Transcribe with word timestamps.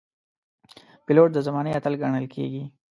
پیلوټ 1.05 1.29
د 1.33 1.37
زمانې 1.47 1.71
اتل 1.79 1.93
ګڼل 2.01 2.25
کېږي. 2.33 2.63